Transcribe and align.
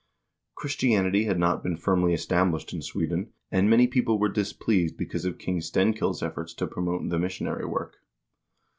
Christianity 0.55 1.25
had 1.25 1.37
not 1.37 1.61
been 1.61 1.77
firmly 1.77 2.11
established 2.11 2.73
in 2.73 2.81
Sweden, 2.81 3.33
and 3.51 3.69
many 3.69 3.85
people 3.85 4.17
were 4.17 4.29
displeased 4.29 4.97
because 4.97 5.25
of 5.25 5.37
King 5.37 5.61
Stenkil's 5.61 6.23
efforts 6.23 6.55
to 6.55 6.65
promote 6.65 7.07
the 7.07 7.19
mis 7.19 7.33
sionary 7.37 7.69
work. 7.69 7.97